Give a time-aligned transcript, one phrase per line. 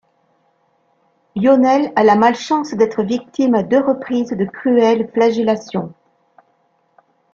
[1.35, 5.93] Lionel a la malchance d'être victime à deux reprises de cruelles flagellations.